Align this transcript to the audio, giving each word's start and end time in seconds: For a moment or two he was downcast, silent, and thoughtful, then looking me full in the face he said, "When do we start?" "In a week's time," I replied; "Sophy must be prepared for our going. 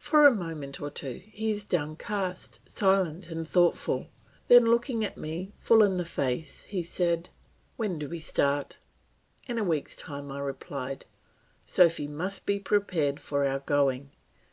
For 0.00 0.26
a 0.26 0.34
moment 0.34 0.80
or 0.80 0.90
two 0.90 1.22
he 1.26 1.52
was 1.52 1.64
downcast, 1.64 2.58
silent, 2.66 3.30
and 3.30 3.48
thoughtful, 3.48 4.08
then 4.48 4.64
looking 4.64 5.08
me 5.14 5.52
full 5.60 5.84
in 5.84 5.96
the 5.96 6.04
face 6.04 6.64
he 6.64 6.82
said, 6.82 7.28
"When 7.76 8.00
do 8.00 8.08
we 8.08 8.18
start?" 8.18 8.78
"In 9.46 9.56
a 9.56 9.62
week's 9.62 9.94
time," 9.94 10.32
I 10.32 10.40
replied; 10.40 11.04
"Sophy 11.64 12.08
must 12.08 12.46
be 12.46 12.58
prepared 12.58 13.20
for 13.20 13.46
our 13.46 13.60
going. 13.60 14.10